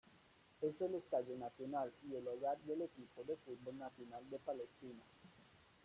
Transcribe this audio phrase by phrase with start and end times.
[0.63, 5.03] Es el estadio nacional y el hogar del equipo de fútbol nacional de Palestina.